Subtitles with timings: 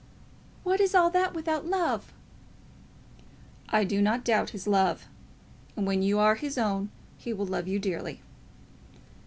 [0.63, 2.11] "What is all that without love?"
[3.69, 5.05] "I do not doubt his love.
[5.77, 6.89] And when you are his own
[7.19, 8.23] he will love you dearly."